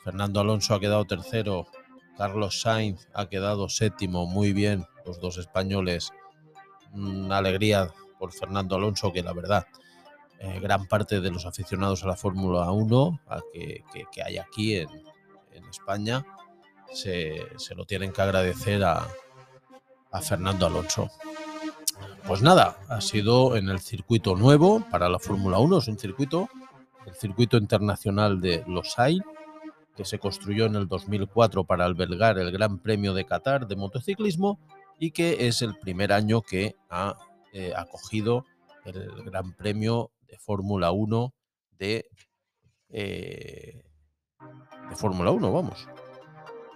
Fernando 0.02 0.40
Alonso 0.40 0.74
ha 0.74 0.80
quedado 0.80 1.04
tercero. 1.04 1.66
Carlos 2.16 2.62
Sainz 2.62 3.08
ha 3.12 3.28
quedado 3.28 3.68
séptimo. 3.68 4.24
Muy 4.24 4.54
bien, 4.54 4.86
los 5.04 5.20
dos 5.20 5.36
españoles. 5.36 6.10
Una 6.90 7.36
alegría 7.36 7.92
por 8.18 8.32
Fernando 8.32 8.76
Alonso 8.76 9.12
que 9.12 9.22
la 9.22 9.34
verdad 9.34 9.66
eh, 10.38 10.60
gran 10.60 10.86
parte 10.86 11.20
de 11.20 11.30
los 11.30 11.46
aficionados 11.46 12.04
a 12.04 12.08
la 12.08 12.16
Fórmula 12.16 12.70
1 12.70 13.20
que, 13.52 14.22
hay 14.22 14.38
aquí 14.38 14.76
en, 14.76 14.88
España 15.70 16.24
se, 16.92 17.46
lo 17.74 17.86
tienen 17.86 18.12
que 18.12 18.22
agradecer 18.22 18.84
a, 18.84 19.06
Fernando 20.22 20.66
Alonso. 20.66 21.10
Pues 22.26 22.40
nada, 22.40 22.78
ha 22.88 23.02
sido 23.02 23.56
en 23.56 23.68
el 23.68 23.80
circuito 23.80 24.34
nuevo 24.34 24.82
para 24.90 25.10
la 25.10 25.18
Fórmula 25.18 25.58
1, 25.58 25.78
es 25.78 25.88
un 25.88 25.98
circuito, 25.98 26.48
el 27.06 27.14
circuito 27.14 27.58
internacional 27.58 28.40
de 28.40 28.64
Losail, 28.66 29.22
que 29.94 30.06
se 30.06 30.18
construyó 30.18 30.66
en 30.66 30.76
el 30.76 30.88
2004 30.88 31.64
para 31.64 31.84
albergar 31.84 32.38
el 32.38 32.50
Gran 32.50 32.78
Premio 32.78 33.12
de 33.12 33.26
Qatar 33.26 33.66
de 33.66 33.76
motociclismo 33.76 34.58
y 34.98 35.10
que 35.10 35.48
es 35.48 35.60
el 35.60 35.76
primer 35.76 36.12
año 36.12 36.40
que 36.40 36.76
ha 36.88 37.16
eh, 37.52 37.72
acogido 37.76 38.44
el 38.84 39.22
Gran 39.24 39.52
Premio 39.52 40.10
de 40.28 40.38
Fórmula 40.38 40.90
1 40.92 41.34
de, 41.78 42.06
eh, 42.88 43.82
de 44.88 44.96
Fórmula 44.96 45.30
1, 45.30 45.52
vamos. 45.52 45.86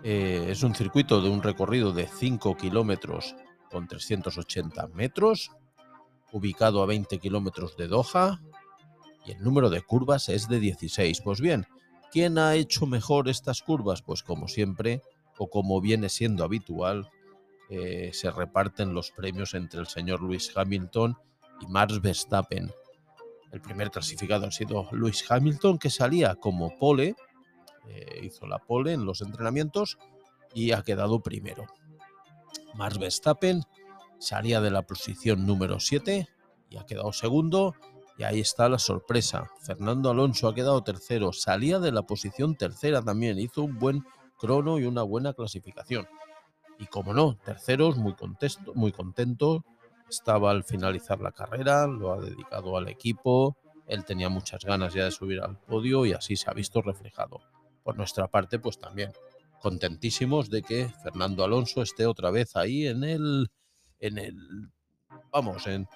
Eh, 0.03 0.47
es 0.49 0.63
un 0.63 0.75
circuito 0.75 1.21
de 1.21 1.29
un 1.29 1.43
recorrido 1.43 1.93
de 1.93 2.07
5 2.07 2.57
kilómetros 2.57 3.35
con 3.71 3.87
380 3.87 4.89
metros, 4.89 5.51
ubicado 6.33 6.83
a 6.83 6.87
20 6.87 7.19
kilómetros 7.19 7.77
de 7.77 7.89
Doha, 7.89 8.41
y 9.27 9.33
el 9.33 9.43
número 9.43 9.69
de 9.69 9.83
curvas 9.83 10.29
es 10.29 10.49
de 10.49 10.59
16. 10.59 11.21
Pues 11.21 11.41
bien, 11.41 11.67
¿quién 12.11 12.39
ha 12.39 12.55
hecho 12.55 12.87
mejor 12.87 13.29
estas 13.29 13.63
curvas? 13.63 14.03
Pues 14.03 14.23
como 14.23 14.49
siempre, 14.49 15.03
o 15.39 15.49
como 15.49 15.81
viene 15.81 16.09
siendo 16.09 16.45
habitual, 16.45 17.11
eh, 17.69 18.11
se 18.13 18.31
reparten 18.31 18.95
los 18.95 19.11
premios 19.11 19.55
entre 19.55 19.81
el 19.81 19.87
señor 19.87 20.21
Luis 20.23 20.53
Hamilton 20.57 21.17
y 21.61 21.67
Max 21.67 22.01
Verstappen. 22.01 22.73
El 23.53 23.61
primer 23.61 23.91
clasificado 23.91 24.47
ha 24.47 24.51
sido 24.51 24.89
Lewis 24.93 25.25
Hamilton, 25.29 25.79
que 25.79 25.91
salía 25.91 26.37
como 26.37 26.79
pole, 26.79 27.17
eh, 27.89 28.21
hizo 28.23 28.47
la 28.47 28.59
pole 28.59 28.93
en 28.93 29.05
los 29.05 29.23
entrenamientos 29.23 29.99
y 30.55 30.73
ha 30.73 30.83
quedado 30.83 31.21
primero. 31.21 31.67
Max 32.75 32.99
Verstappen 32.99 33.63
salía 34.19 34.61
de 34.61 34.71
la 34.71 34.83
posición 34.83 35.47
número 35.47 35.81
7 35.81 36.29
y 36.69 36.77
ha 36.77 36.87
quedado 36.87 37.13
segundo. 37.13 37.75
Y 38.19 38.23
ahí 38.23 38.41
está 38.41 38.69
la 38.69 38.79
sorpresa. 38.79 39.51
Fernando 39.63 40.11
Alonso 40.11 40.47
ha 40.47 40.55
quedado 40.55 40.83
tercero, 40.83 41.33
salía 41.33 41.79
de 41.79 41.91
la 41.91 42.03
posición 42.03 42.55
tercera 42.55 43.03
también, 43.03 43.39
hizo 43.39 43.63
un 43.63 43.79
buen 43.79 44.05
crono 44.37 44.79
y 44.79 44.85
una 44.85 45.03
buena 45.03 45.33
clasificación. 45.33 46.07
Y 46.79 46.87
como 46.87 47.15
no, 47.15 47.37
terceros, 47.45 47.97
muy 47.97 48.15
contento, 48.15 48.75
muy 48.75 48.93
contento 48.93 49.65
estaba 50.11 50.51
al 50.51 50.65
finalizar 50.65 51.21
la 51.21 51.33
carrera, 51.33 51.87
lo 51.87 52.13
ha 52.13 52.21
dedicado 52.21 52.77
al 52.77 52.89
equipo, 52.89 53.57
él 53.87 54.05
tenía 54.05 54.29
muchas 54.29 54.65
ganas 54.65 54.95
ya 54.95 55.05
de 55.05 55.11
subir 55.11 55.41
al 55.41 55.59
podio 55.59 56.07
y 56.07 56.13
así 56.13 56.37
se 56.37 56.51
ha 56.51 56.55
visto 56.55 56.83
reflejado. 56.83 57.41
Por 57.83 57.97
nuestra 57.97 58.29
parte, 58.29 58.59
pues 58.59 58.79
también 58.79 59.13
contentísimos 59.61 60.49
de 60.49 60.63
que 60.63 60.89
Fernando 61.03 61.45
Alonso 61.45 61.83
esté 61.83 62.07
otra 62.07 62.31
vez 62.31 62.57
ahí 62.57 62.87
en 62.87 63.05
el, 63.05 63.51
en 63.99 64.19
el, 64.19 64.71
vamos, 65.33 65.67
en, 65.67 65.89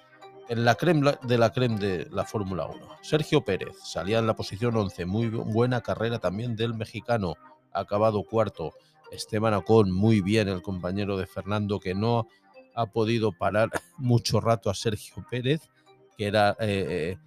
en 0.49 0.65
la 0.65 0.75
creme 0.75 1.13
de 1.23 1.37
la 1.37 1.51
creme 1.51 1.79
de 1.79 2.07
la 2.11 2.25
Fórmula 2.25 2.65
1. 2.65 2.97
Sergio 3.01 3.43
Pérez 3.43 3.77
salía 3.83 4.19
en 4.19 4.27
la 4.27 4.35
posición 4.35 4.75
11, 4.75 5.05
muy 5.05 5.27
buena 5.27 5.81
carrera 5.81 6.19
también 6.19 6.55
del 6.55 6.73
mexicano, 6.73 7.35
acabado 7.73 8.23
cuarto. 8.23 8.73
Esteban 9.11 9.53
Ocon, 9.53 9.91
muy 9.91 10.21
bien 10.21 10.47
el 10.47 10.61
compañero 10.61 11.17
de 11.17 11.27
Fernando, 11.27 11.79
que 11.79 11.93
no 11.93 12.27
ha 12.75 12.85
podido 12.85 13.31
parar 13.31 13.69
mucho 13.97 14.39
rato 14.39 14.69
a 14.69 14.73
Sergio 14.73 15.25
Pérez, 15.29 15.61
que 16.17 16.27
era, 16.27 16.51
eh, 16.59 16.85
eh, 16.89 17.17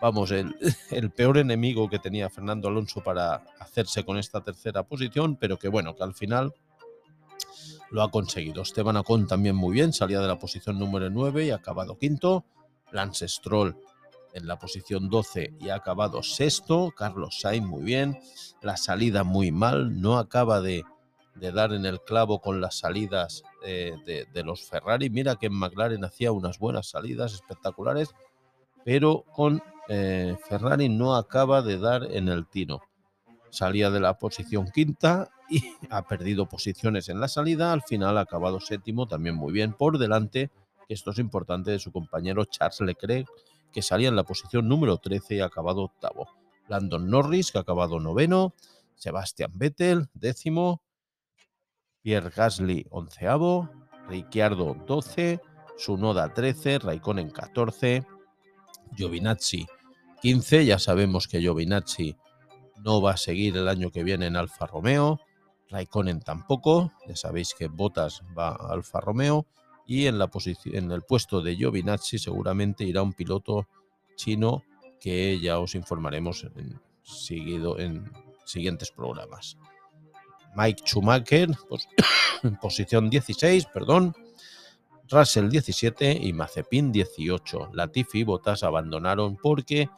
vamos, 0.00 0.30
el, 0.30 0.54
el, 0.90 1.10
peor 1.10 1.38
enemigo 1.38 1.88
que 1.88 1.98
tenía 1.98 2.30
Fernando 2.30 2.68
Alonso 2.68 3.02
para 3.02 3.44
hacerse 3.60 4.04
con 4.04 4.18
esta 4.18 4.40
tercera 4.40 4.82
posición, 4.84 5.36
pero 5.36 5.58
que 5.58 5.68
bueno, 5.68 5.94
que 5.94 6.04
al 6.04 6.14
final 6.14 6.54
lo 7.90 8.02
ha 8.02 8.10
conseguido. 8.10 8.62
Esteban 8.62 8.96
Ocon 8.96 9.26
también 9.26 9.56
muy 9.56 9.74
bien, 9.74 9.92
salía 9.92 10.20
de 10.20 10.28
la 10.28 10.38
posición 10.38 10.78
número 10.78 11.10
9 11.10 11.46
y 11.46 11.50
ha 11.50 11.56
acabado 11.56 11.98
quinto. 11.98 12.44
Lance 12.92 13.28
Stroll 13.28 13.76
en 14.32 14.46
la 14.46 14.58
posición 14.58 15.08
12 15.08 15.54
y 15.60 15.70
ha 15.70 15.76
acabado 15.76 16.22
sexto. 16.22 16.92
Carlos 16.96 17.40
Sainz 17.40 17.66
muy 17.66 17.82
bien. 17.82 18.18
La 18.62 18.76
salida 18.76 19.24
muy 19.24 19.50
mal, 19.50 20.00
no 20.00 20.18
acaba 20.18 20.60
de 20.60 20.84
dar 21.34 21.72
en 21.72 21.84
el 21.86 22.00
clavo 22.00 22.40
con 22.40 22.60
las 22.60 22.78
salidas 22.78 23.42
de, 23.66 24.42
los 24.44 24.62
Ferrari. 24.68 25.10
Mira 25.10 25.36
que 25.36 25.46
en 25.46 25.54
McLaren 25.54 26.04
hacía 26.04 26.32
unas 26.32 26.58
buenas 26.58 26.88
salidas 26.88 27.34
espectaculares, 27.34 28.14
pero 28.84 29.24
con 29.32 29.62
eh, 29.88 30.36
Ferrari 30.48 30.88
no 30.88 31.16
acaba 31.16 31.62
de 31.62 31.78
dar 31.78 32.04
en 32.04 32.28
el 32.28 32.46
tino. 32.46 32.80
Salía 33.50 33.90
de 33.90 34.00
la 34.00 34.18
posición 34.18 34.70
quinta 34.72 35.30
y 35.48 35.62
ha 35.90 36.06
perdido 36.06 36.46
posiciones 36.46 37.08
en 37.08 37.20
la 37.20 37.28
salida. 37.28 37.72
Al 37.72 37.82
final 37.82 38.18
ha 38.18 38.22
acabado 38.22 38.60
séptimo, 38.60 39.06
también 39.06 39.34
muy 39.34 39.52
bien 39.52 39.72
por 39.72 39.98
delante, 39.98 40.50
que 40.86 40.94
esto 40.94 41.10
es 41.10 41.18
importante, 41.18 41.72
de 41.72 41.78
su 41.78 41.90
compañero 41.92 42.44
Charles 42.44 42.80
Leclerc, 42.80 43.28
que 43.72 43.82
salía 43.82 44.08
en 44.08 44.16
la 44.16 44.24
posición 44.24 44.68
número 44.68 44.98
13 44.98 45.36
y 45.36 45.40
ha 45.40 45.46
acabado 45.46 45.82
octavo. 45.82 46.28
Landon 46.68 47.08
Norris, 47.10 47.52
que 47.52 47.58
ha 47.58 47.62
acabado 47.62 48.00
noveno, 48.00 48.54
Sebastian 48.94 49.52
Vettel, 49.54 50.08
décimo, 50.14 50.82
Pierre 52.06 52.30
Gasly, 52.30 52.86
onceavo, 52.90 53.68
Ricciardo, 54.08 54.76
12, 54.86 55.40
Sunoda, 55.76 56.32
13, 56.32 56.78
Raikkonen, 56.78 57.30
14, 57.30 58.06
Giovinazzi, 58.96 59.66
15. 60.22 60.66
Ya 60.66 60.78
sabemos 60.78 61.26
que 61.26 61.40
Giovinazzi 61.40 62.16
no 62.84 63.02
va 63.02 63.14
a 63.14 63.16
seguir 63.16 63.56
el 63.56 63.66
año 63.66 63.90
que 63.90 64.04
viene 64.04 64.26
en 64.26 64.36
Alfa 64.36 64.66
Romeo, 64.66 65.18
Raikkonen 65.68 66.20
tampoco, 66.20 66.92
ya 67.08 67.16
sabéis 67.16 67.54
que 67.54 67.66
Bottas 67.66 68.22
va 68.38 68.50
a 68.50 68.72
Alfa 68.72 69.00
Romeo 69.00 69.44
y 69.84 70.06
en, 70.06 70.20
la 70.20 70.30
en 70.66 70.92
el 70.92 71.02
puesto 71.02 71.40
de 71.40 71.56
Giovinazzi 71.56 72.20
seguramente 72.20 72.84
irá 72.84 73.02
un 73.02 73.14
piloto 73.14 73.66
chino 74.14 74.62
que 75.00 75.40
ya 75.40 75.58
os 75.58 75.74
informaremos 75.74 76.44
en, 76.54 76.80
seguido, 77.02 77.80
en 77.80 78.12
siguientes 78.44 78.92
programas. 78.92 79.58
Mike 80.56 80.82
Schumacher, 80.84 81.50
pues, 81.68 81.88
posición 82.60 83.10
16, 83.10 83.66
perdón. 83.66 84.14
Russell 85.08 85.48
17 85.48 86.18
y 86.20 86.32
Mazepin 86.32 86.90
18. 86.90 87.70
Latifi 87.72 88.18
y 88.20 88.24
Bottas 88.24 88.64
abandonaron 88.64 89.36
porque 89.36 89.88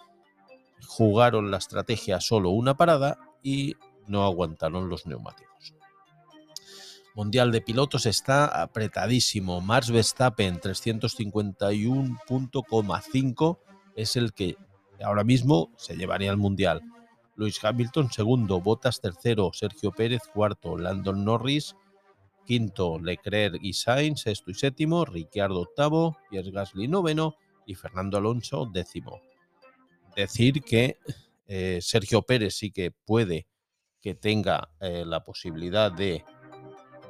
jugaron 0.87 1.50
la 1.50 1.57
estrategia 1.57 2.21
solo 2.21 2.50
una 2.50 2.77
parada 2.77 3.19
y 3.43 3.75
no 4.07 4.25
aguantaron 4.25 4.88
los 4.88 5.05
neumáticos. 5.07 5.75
Mundial 7.15 7.50
de 7.53 7.62
pilotos 7.62 8.07
está 8.07 8.62
apretadísimo. 8.62 9.61
Max 9.61 9.91
Verstappen 9.91 10.61
351.5 10.61 13.59
es 13.97 14.15
el 14.17 14.33
que 14.33 14.57
ahora 15.03 15.25
mismo 15.25 15.73
se 15.77 15.97
llevaría 15.97 16.31
al 16.31 16.37
Mundial. 16.37 16.81
Luis 17.38 17.64
Hamilton 17.64 18.11
segundo, 18.11 18.61
Bottas 18.61 19.00
tercero, 19.00 19.50
Sergio 19.54 19.92
Pérez 19.92 20.23
cuarto, 20.35 20.76
Landon 20.76 21.25
Norris 21.25 21.76
quinto, 22.45 22.99
Leclerc 22.99 23.59
y 23.62 23.75
Sainz 23.75 24.23
sexto 24.23 24.50
y 24.50 24.54
séptimo, 24.54 25.04
Ricciardo 25.04 25.61
octavo, 25.61 26.18
Pierre 26.28 26.50
Gasly 26.50 26.88
noveno 26.88 27.37
y 27.64 27.76
Fernando 27.76 28.18
Alonso 28.18 28.66
décimo. 28.66 29.21
Decir 30.16 30.62
que 30.62 30.99
eh, 31.47 31.78
Sergio 31.80 32.23
Pérez 32.23 32.57
sí 32.57 32.73
que 32.73 32.90
puede 32.90 33.47
que 34.00 34.14
tenga 34.14 34.71
eh, 34.80 35.04
la 35.07 35.23
posibilidad 35.23 35.92
de, 35.92 36.25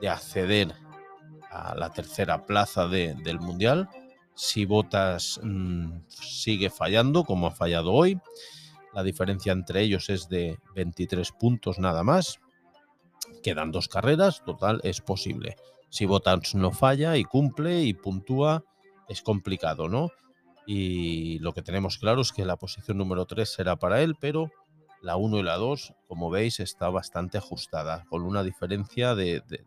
acceder 0.09 0.75
a 1.51 1.75
la 1.75 1.91
tercera 1.91 2.45
plaza 2.45 2.87
del 2.87 3.41
Mundial 3.41 3.89
si 4.35 4.67
Botas 4.67 5.41
mm, 5.43 6.01
sigue 6.09 6.71
fallando 6.71 7.25
como 7.25 7.49
ha 7.49 7.51
fallado 7.51 7.93
hoy. 7.93 8.21
La 8.93 9.03
diferencia 9.03 9.53
entre 9.53 9.83
ellos 9.83 10.09
es 10.09 10.29
de 10.29 10.59
23 10.75 11.33
puntos 11.33 11.79
nada 11.79 12.03
más. 12.03 12.41
Quedan 13.43 13.71
dos 13.71 13.89
carreras, 13.89 14.43
total, 14.45 14.81
es 14.83 15.01
posible. 15.01 15.57
Si 15.91 16.07
Bottas 16.07 16.55
no 16.55 16.71
falla 16.71 17.17
y 17.17 17.25
cumple 17.25 17.83
y 17.83 17.95
puntúa, 17.95 18.65
es 19.09 19.23
complicado, 19.23 19.89
¿no? 19.89 20.11
Y 20.67 21.39
lo 21.39 21.53
que 21.53 21.63
tenemos 21.63 21.99
claro 21.99 22.21
es 22.21 22.33
que 22.33 22.45
la 22.45 22.57
posición 22.57 22.99
número 22.99 23.25
3 23.25 23.49
será 23.49 23.77
para 23.77 24.03
él, 24.03 24.17
pero 24.21 24.51
la 25.01 25.17
1 25.17 25.39
y 25.39 25.43
la 25.43 25.57
2, 25.57 25.95
como 26.07 26.29
veis, 26.29 26.61
está 26.61 26.91
bastante 26.91 27.39
ajustada, 27.39 28.05
con 28.11 28.23
una 28.23 28.43
diferencia 28.43 29.15
de, 29.15 29.43
de 29.47 29.65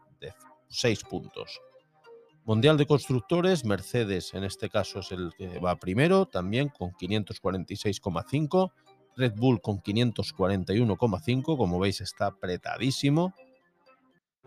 6 0.68 1.04
puntos. 1.06 1.60
Mundial 2.44 2.76
de 2.76 2.88
Constructores, 2.88 3.66
Mercedes 3.66 4.34
en 4.34 4.44
este 4.44 4.70
caso 4.70 5.00
es 5.00 5.12
el 5.12 5.32
que 5.38 5.60
va 5.60 5.76
primero, 5.76 6.26
también 6.26 6.70
con 6.70 6.92
546,5. 6.92 8.72
Red 9.16 9.34
Bull 9.36 9.62
con 9.62 9.82
541,5, 9.82 11.58
como 11.58 11.80
veis 11.80 12.02
está 12.02 12.28
apretadísimo. 12.28 13.34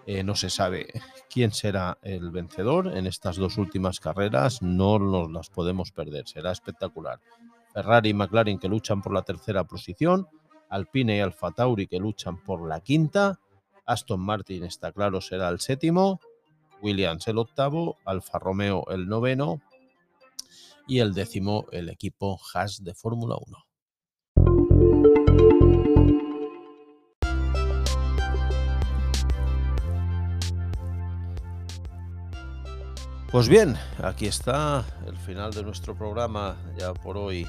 Eh, 0.07 0.23
no 0.23 0.35
se 0.35 0.51
sabe 0.51 0.87
quién 1.31 1.53
será 1.53 1.99
el 2.03 2.31
vencedor 2.31 2.97
en 2.97 3.07
estas 3.07 3.37
dos 3.37 3.57
últimas 3.57 4.01
carreras, 4.01 4.61
no 4.61 4.99
nos 4.99 5.31
las 5.31 5.49
podemos 5.49 5.93
perder, 5.93 6.29
será 6.29 6.53
espectacular. 6.53 7.21
Ferrari 7.73 8.11
y 8.11 8.15
McLaren 8.15 8.59
que 8.59 8.69
luchan 8.69 9.03
por 9.03 9.15
la 9.15 9.23
tercera 9.23 9.65
posición, 9.65 10.29
Alpine 10.69 11.17
y 11.17 11.21
Alfa 11.21 11.51
Tauri 11.53 11.87
que 11.87 11.99
luchan 11.99 12.43
por 12.43 12.69
la 12.69 12.81
quinta, 12.81 13.41
Aston 13.87 14.21
Martin 14.21 14.65
está 14.65 14.93
claro 14.93 15.21
será 15.21 15.49
el 15.49 15.61
séptimo, 15.61 16.21
Williams 16.83 17.27
el 17.29 17.39
octavo, 17.39 17.99
Alfa 18.05 18.39
Romeo 18.39 18.85
el 18.91 19.09
noveno 19.09 19.63
y 20.87 20.99
el 20.99 21.15
décimo 21.15 21.67
el 21.73 21.89
equipo 21.89 22.39
Haas 22.53 22.85
de 22.85 22.95
Fórmula 22.95 23.37
1. 23.47 23.74
Pues 33.35 33.49
bien, 33.49 33.75
aquí 34.01 34.27
está 34.27 34.87
el 35.09 35.17
final 35.17 35.53
de 35.53 35.65
nuestro 35.65 35.97
programa 35.99 36.57
ya 36.79 36.95
por 36.95 37.17
hoy. 37.17 37.45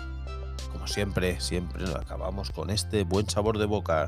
Como 0.71 0.87
siempre, 0.87 1.39
siempre 1.39 1.85
acabamos 1.93 2.49
con 2.49 2.71
este 2.71 3.03
buen 3.03 3.29
sabor 3.29 3.59
de 3.59 3.65
boca, 3.65 4.07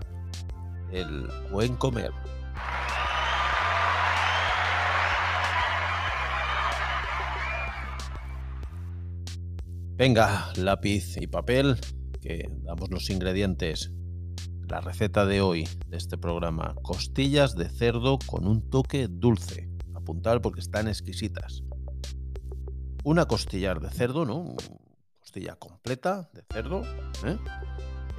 el 0.91 1.29
buen 1.51 1.75
comer. 1.75 2.09
Venga, 9.97 10.51
lápiz 10.55 11.15
y 11.17 11.27
papel, 11.27 11.79
que 12.19 12.49
damos 12.63 12.89
los 12.89 13.07
ingredientes. 13.11 13.91
La 14.67 14.81
receta 14.81 15.27
de 15.27 15.41
hoy 15.41 15.69
de 15.85 15.97
este 15.97 16.17
programa, 16.17 16.73
costillas 16.81 17.55
de 17.55 17.69
cerdo 17.69 18.17
con 18.25 18.47
un 18.47 18.67
toque 18.67 19.07
dulce. 19.07 19.69
Apuntar 19.93 20.41
porque 20.41 20.61
están 20.61 20.87
exquisitas 20.87 21.66
una 23.07 23.25
costillar 23.25 23.79
de 23.79 23.89
cerdo, 23.89 24.25
¿no? 24.25 24.53
Costilla 25.21 25.55
completa 25.55 26.29
de 26.33 26.43
cerdo. 26.51 26.81
¿eh? 27.23 27.37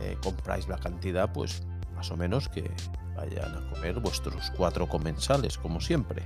Eh, 0.00 0.16
compráis 0.22 0.66
la 0.66 0.78
cantidad, 0.78 1.30
pues 1.30 1.62
más 1.94 2.10
o 2.10 2.16
menos 2.16 2.48
que 2.48 2.70
vayan 3.14 3.54
a 3.54 3.70
comer 3.70 4.00
vuestros 4.00 4.50
cuatro 4.56 4.88
comensales, 4.88 5.58
como 5.58 5.82
siempre. 5.82 6.22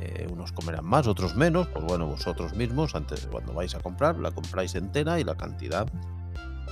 Eh, 0.00 0.26
unos 0.32 0.52
comerán 0.52 0.86
más, 0.86 1.06
otros 1.06 1.36
menos. 1.36 1.66
Pues 1.68 1.84
bueno, 1.84 2.06
vosotros 2.06 2.54
mismos, 2.54 2.94
antes 2.94 3.24
de 3.24 3.28
cuando 3.30 3.52
vais 3.52 3.74
a 3.74 3.80
comprar, 3.80 4.18
la 4.18 4.30
compráis 4.30 4.74
entera 4.74 5.20
y 5.20 5.24
la 5.24 5.34
cantidad 5.34 5.86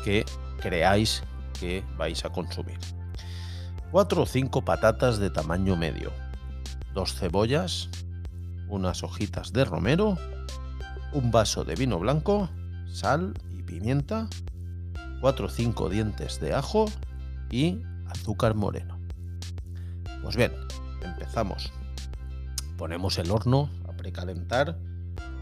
que 0.04 0.24
creáis 0.58 1.22
que 1.60 1.84
vais 1.98 2.24
a 2.24 2.30
consumir. 2.30 2.78
Cuatro 3.90 4.22
o 4.22 4.26
cinco 4.26 4.64
patatas 4.64 5.18
de 5.18 5.28
tamaño 5.28 5.76
medio, 5.76 6.12
dos 6.94 7.12
cebollas, 7.12 7.90
unas 8.70 9.02
hojitas 9.02 9.52
de 9.52 9.66
romero 9.66 10.16
un 11.12 11.30
vaso 11.30 11.64
de 11.64 11.74
vino 11.74 11.98
blanco, 11.98 12.48
sal 12.86 13.34
y 13.50 13.62
pimienta, 13.62 14.28
4 15.20 15.46
o 15.46 15.48
5 15.48 15.88
dientes 15.88 16.40
de 16.40 16.54
ajo 16.54 16.86
y 17.50 17.80
azúcar 18.08 18.54
moreno. 18.54 18.98
Pues 20.22 20.36
bien, 20.36 20.52
empezamos. 21.02 21.72
Ponemos 22.76 23.18
el 23.18 23.30
horno 23.30 23.70
a 23.88 23.92
precalentar 23.92 24.78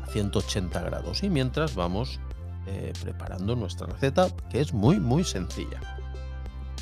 a 0.03 0.07
180 0.07 0.81
grados 0.83 1.23
y 1.23 1.31
mientras 1.31 1.75
vamos 1.75 2.21
eh, 2.67 2.93
preparando 3.03 3.55
nuestra 3.57 3.87
receta 3.87 4.29
que 4.51 4.61
es 4.61 4.73
muy 4.73 4.99
muy 5.01 5.25
sencilla. 5.25 5.81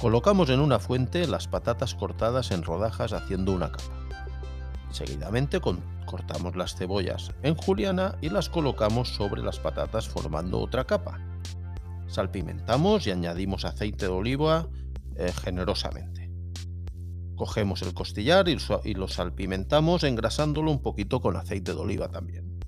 Colocamos 0.00 0.50
en 0.50 0.60
una 0.60 0.78
fuente 0.78 1.26
las 1.26 1.48
patatas 1.48 1.94
cortadas 1.94 2.50
en 2.50 2.62
rodajas 2.62 3.12
haciendo 3.12 3.52
una 3.52 3.70
capa. 3.70 3.93
Seguidamente 4.94 5.60
cortamos 6.06 6.54
las 6.54 6.76
cebollas 6.76 7.32
en 7.42 7.56
juliana 7.56 8.16
y 8.22 8.28
las 8.28 8.48
colocamos 8.48 9.08
sobre 9.08 9.42
las 9.42 9.58
patatas 9.58 10.06
formando 10.06 10.60
otra 10.60 10.84
capa. 10.84 11.18
Salpimentamos 12.06 13.04
y 13.08 13.10
añadimos 13.10 13.64
aceite 13.64 14.06
de 14.06 14.12
oliva 14.12 14.68
eh, 15.16 15.32
generosamente. 15.42 16.30
Cogemos 17.34 17.82
el 17.82 17.92
costillar 17.92 18.46
y 18.48 18.94
lo 18.94 19.08
salpimentamos 19.08 20.04
engrasándolo 20.04 20.70
un 20.70 20.80
poquito 20.80 21.20
con 21.20 21.36
aceite 21.36 21.74
de 21.74 21.80
oliva 21.80 22.08
también. 22.08 22.60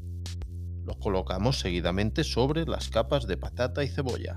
Lo 0.84 0.98
colocamos 0.98 1.60
seguidamente 1.60 2.24
sobre 2.24 2.64
las 2.64 2.88
capas 2.88 3.28
de 3.28 3.36
patata 3.36 3.84
y 3.84 3.88
cebolla, 3.88 4.36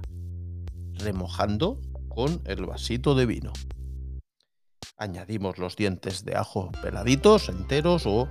remojando 0.93 1.81
con 2.07 2.43
el 2.45 2.67
vasito 2.67 3.15
de 3.15 3.25
vino. 3.25 3.51
Añadimos 4.99 5.57
los 5.57 5.77
dientes 5.77 6.25
de 6.25 6.35
ajo 6.35 6.71
peladitos, 6.81 7.47
enteros 7.47 8.05
o 8.05 8.27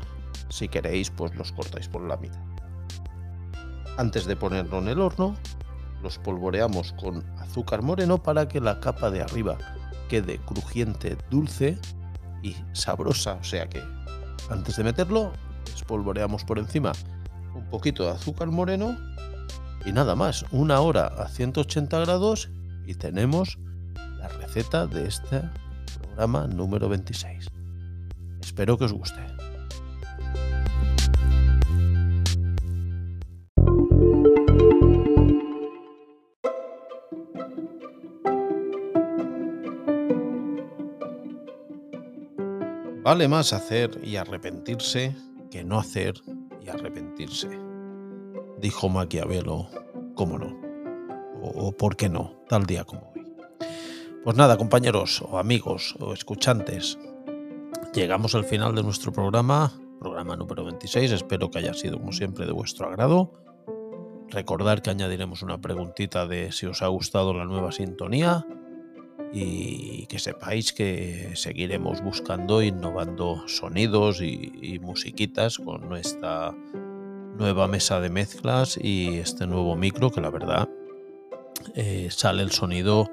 si 0.50 0.68
queréis 0.68 1.10
pues 1.10 1.34
los 1.34 1.50
cortáis 1.52 1.88
por 1.88 2.02
la 2.02 2.18
mitad. 2.18 2.40
Antes 3.96 4.26
de 4.26 4.36
ponerlo 4.36 4.78
en 4.78 4.88
el 4.88 5.00
horno, 5.00 5.34
los 6.02 6.18
polvoreamos 6.18 6.92
con 6.92 7.24
azúcar 7.38 7.80
moreno 7.80 8.22
para 8.22 8.48
que 8.48 8.60
la 8.60 8.80
capa 8.80 9.10
de 9.10 9.22
arriba 9.22 9.56
quede 10.10 10.38
crujiente, 10.44 11.16
dulce 11.30 11.78
y 12.42 12.54
sabrosa. 12.72 13.38
O 13.40 13.44
sea 13.44 13.66
que 13.66 13.82
antes 14.50 14.76
de 14.76 14.84
meterlo, 14.84 15.32
espolvoreamos 15.74 16.44
por 16.44 16.58
encima 16.58 16.92
un 17.54 17.64
poquito 17.70 18.04
de 18.04 18.10
azúcar 18.10 18.48
moreno 18.48 18.94
y 19.86 19.92
nada 19.92 20.14
más. 20.14 20.44
Una 20.52 20.80
hora 20.80 21.06
a 21.06 21.28
180 21.28 21.98
grados 22.00 22.50
y 22.86 22.94
tenemos 22.94 23.58
la 24.18 24.28
receta 24.28 24.86
de 24.86 25.08
este 25.08 25.42
programa 26.18 26.48
número 26.48 26.88
26. 26.88 27.46
Espero 28.42 28.76
que 28.76 28.86
os 28.86 28.92
guste. 28.92 29.20
Vale 43.04 43.28
más 43.28 43.52
hacer 43.52 44.00
y 44.02 44.16
arrepentirse 44.16 45.14
que 45.52 45.62
no 45.62 45.78
hacer 45.78 46.14
y 46.60 46.68
arrepentirse. 46.68 47.48
Dijo 48.60 48.88
Maquiavelo, 48.88 49.68
¿cómo 50.16 50.36
no? 50.36 50.52
O, 51.40 51.70
por 51.70 51.94
qué 51.94 52.08
no, 52.08 52.34
tal 52.48 52.66
día 52.66 52.82
como 52.82 53.12
hoy. 53.14 53.17
Pues 54.24 54.36
nada, 54.36 54.56
compañeros 54.56 55.22
o 55.22 55.38
amigos 55.38 55.94
o 56.00 56.12
escuchantes, 56.12 56.98
llegamos 57.94 58.34
al 58.34 58.44
final 58.44 58.74
de 58.74 58.82
nuestro 58.82 59.12
programa, 59.12 59.72
programa 60.00 60.36
número 60.36 60.64
26. 60.64 61.12
Espero 61.12 61.50
que 61.50 61.60
haya 61.60 61.72
sido, 61.72 61.98
como 61.98 62.12
siempre, 62.12 62.44
de 62.44 62.52
vuestro 62.52 62.88
agrado. 62.88 63.32
Recordar 64.28 64.82
que 64.82 64.90
añadiremos 64.90 65.42
una 65.42 65.60
preguntita 65.60 66.26
de 66.26 66.50
si 66.50 66.66
os 66.66 66.82
ha 66.82 66.88
gustado 66.88 67.32
la 67.32 67.44
nueva 67.44 67.70
sintonía 67.70 68.44
y 69.32 70.06
que 70.06 70.18
sepáis 70.18 70.72
que 70.72 71.30
seguiremos 71.34 72.02
buscando, 72.02 72.60
innovando 72.60 73.46
sonidos 73.46 74.20
y, 74.20 74.80
musiquitas 74.80 75.58
con 75.58 75.88
nuestra 75.88 76.54
nueva 77.38 77.68
mesa 77.68 78.00
de 78.00 78.10
mezclas 78.10 78.78
y 78.82 79.18
este 79.18 79.46
nuevo 79.46 79.76
micro 79.76 80.10
que 80.10 80.20
la 80.20 80.30
verdad 80.30 80.68
eh, 81.74 82.08
sale 82.10 82.42
el 82.42 82.50
sonido 82.50 83.08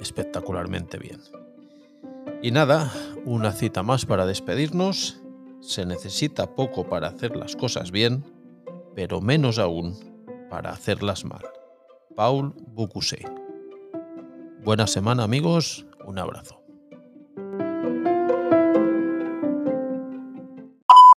espectacularmente 0.00 0.98
bien. 0.98 1.20
Y 2.42 2.50
nada, 2.50 2.92
una 3.24 3.52
cita 3.52 3.82
más 3.82 4.06
para 4.06 4.26
despedirnos. 4.26 5.20
Se 5.60 5.86
necesita 5.86 6.54
poco 6.54 6.88
para 6.88 7.08
hacer 7.08 7.36
las 7.36 7.56
cosas 7.56 7.90
bien, 7.90 8.24
pero 8.94 9.20
menos 9.20 9.58
aún 9.58 9.94
para 10.50 10.70
hacerlas 10.70 11.24
mal. 11.24 11.44
Paul 12.14 12.54
Bocuse. 12.68 13.24
Buena 14.62 14.86
semana 14.86 15.24
amigos, 15.24 15.86
un 16.06 16.18
abrazo. 16.18 16.63